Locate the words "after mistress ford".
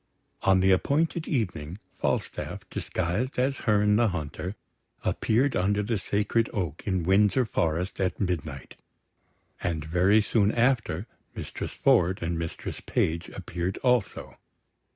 10.53-12.17